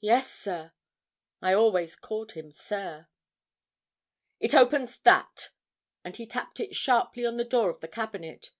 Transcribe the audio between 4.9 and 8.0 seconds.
that,' and he tapped it sharply on the door of the